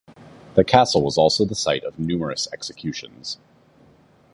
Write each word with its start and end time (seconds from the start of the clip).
The 0.55 0.63
castle 0.63 1.03
was 1.03 1.15
also 1.19 1.45
the 1.45 1.53
site 1.53 1.83
of 1.83 1.99
numerous 1.99 2.47
executions. 2.51 3.37